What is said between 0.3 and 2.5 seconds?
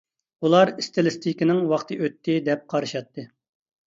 ئۇلار ئىستىلىستىكىنىڭ ۋاقتى ئۆتتى